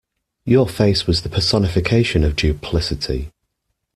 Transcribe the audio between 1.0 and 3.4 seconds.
was the personification of duplicity.